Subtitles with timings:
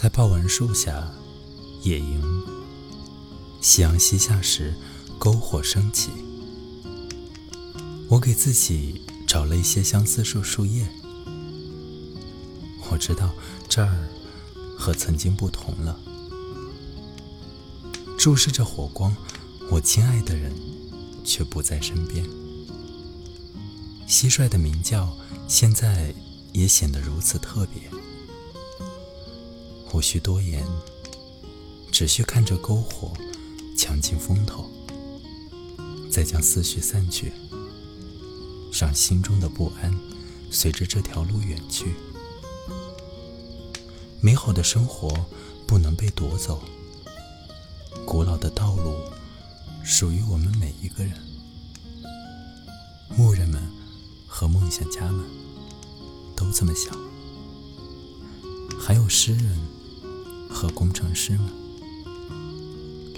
[0.00, 1.12] 在豹纹树下
[1.82, 2.22] 野营，
[3.60, 4.72] 夕阳西下时，
[5.18, 6.12] 篝火升起。
[8.08, 10.86] 我给自己找了一些相思树树叶。
[12.88, 13.34] 我知道
[13.68, 14.08] 这儿
[14.78, 15.98] 和曾经不同了。
[18.16, 19.16] 注视着火光，
[19.68, 20.54] 我亲爱的人
[21.24, 22.24] 却不在身边。
[24.06, 25.12] 蟋蟀的鸣叫
[25.48, 26.14] 现在
[26.52, 27.97] 也显得如此特别。
[29.92, 30.66] 无需多言，
[31.90, 33.12] 只需看着篝火
[33.76, 34.70] 抢尽风头，
[36.10, 37.32] 再将思绪散去，
[38.72, 39.92] 让心中的不安
[40.50, 41.94] 随着这条路远去。
[44.20, 45.08] 美好的生活
[45.66, 46.62] 不能被夺走。
[48.04, 48.94] 古老的道路
[49.84, 51.14] 属于我们每一个人。
[53.16, 53.60] 牧人们
[54.26, 55.24] 和梦想家们
[56.36, 56.96] 都这么想。
[58.78, 59.58] 还有诗人
[60.48, 61.48] 和工程师们。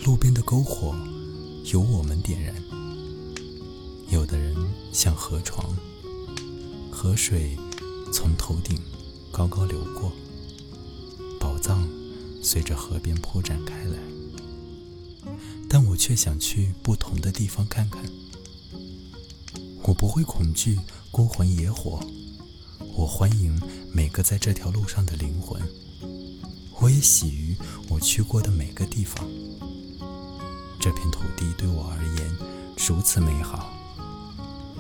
[0.05, 0.95] 路边的篝火
[1.73, 2.55] 由我们点燃。
[4.09, 4.57] 有的人
[4.93, 5.77] 像河床，
[6.91, 7.57] 河水
[8.13, 8.79] 从头顶
[9.31, 10.11] 高高流过，
[11.39, 11.89] 宝藏
[12.43, 13.99] 随着河边铺展开来。
[15.69, 18.03] 但我却想去不同的地方看看。
[19.85, 20.79] 我不会恐惧
[21.11, 22.01] 孤魂野火，
[22.97, 23.57] 我欢迎
[23.93, 25.63] 每个在这条路上的灵魂。
[26.81, 27.57] 我也喜于
[27.89, 29.29] 我去过的每个地方。
[30.79, 32.37] 这片土地对我而言
[32.89, 33.71] 如此美好，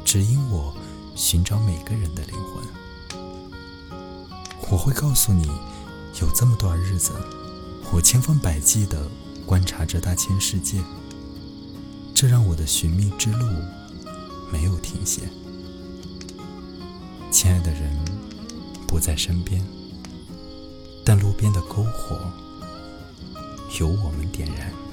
[0.05, 0.75] 只因我
[1.15, 2.65] 寻找每个人的灵魂。
[4.71, 5.47] 我会告诉你，
[6.21, 7.13] 有这么段日子，
[7.93, 9.07] 我千方百计的。
[9.47, 10.81] 观察着大千世界，
[12.15, 13.45] 这让我的寻觅之路
[14.53, 15.23] 没有停歇。
[17.33, 17.99] 亲爱的人
[18.87, 19.61] 不在身边，
[21.41, 22.19] 边的篝火
[23.81, 24.90] 由我们点燃。